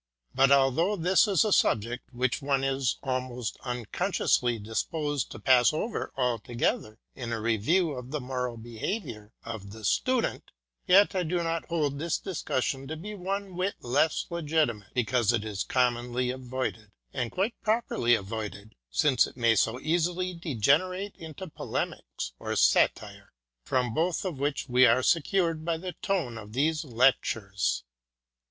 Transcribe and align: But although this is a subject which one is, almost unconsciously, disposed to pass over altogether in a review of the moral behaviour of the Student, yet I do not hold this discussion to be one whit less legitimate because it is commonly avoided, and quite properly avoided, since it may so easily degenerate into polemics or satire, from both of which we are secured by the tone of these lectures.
But 0.33 0.51
although 0.51 0.95
this 0.95 1.27
is 1.27 1.45
a 1.45 1.53
subject 1.53 2.11
which 2.11 2.41
one 2.41 2.63
is, 2.63 2.97
almost 3.03 3.57
unconsciously, 3.63 4.57
disposed 4.57 5.29
to 5.29 5.37
pass 5.39 5.73
over 5.73 6.11
altogether 6.17 6.97
in 7.13 7.31
a 7.31 7.39
review 7.39 7.91
of 7.91 8.09
the 8.09 8.19
moral 8.19 8.57
behaviour 8.57 9.31
of 9.45 9.69
the 9.73 9.85
Student, 9.85 10.45
yet 10.87 11.13
I 11.13 11.21
do 11.21 11.43
not 11.43 11.65
hold 11.65 11.99
this 11.99 12.17
discussion 12.17 12.87
to 12.87 12.95
be 12.97 13.13
one 13.13 13.55
whit 13.55 13.75
less 13.81 14.25
legitimate 14.31 14.91
because 14.95 15.31
it 15.31 15.45
is 15.45 15.61
commonly 15.63 16.31
avoided, 16.31 16.89
and 17.13 17.31
quite 17.31 17.53
properly 17.61 18.15
avoided, 18.15 18.73
since 18.89 19.27
it 19.27 19.37
may 19.37 19.53
so 19.53 19.79
easily 19.79 20.33
degenerate 20.33 21.15
into 21.15 21.47
polemics 21.47 22.31
or 22.39 22.55
satire, 22.55 23.33
from 23.63 23.93
both 23.93 24.25
of 24.25 24.39
which 24.39 24.67
we 24.67 24.83
are 24.87 25.03
secured 25.03 25.63
by 25.63 25.77
the 25.77 25.93
tone 26.01 26.39
of 26.39 26.53
these 26.53 26.83
lectures. 26.83 27.83